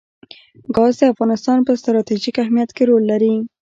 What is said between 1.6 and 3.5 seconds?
په ستراتیژیک اهمیت کې رول لري.